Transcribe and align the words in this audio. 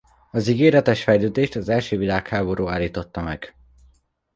Az 0.31 0.47
ígéretes 0.47 1.03
fejlődést 1.03 1.55
az 1.55 1.69
első 1.69 1.97
világháború 1.97 2.67
állította 2.67 3.21
meg. 3.21 3.55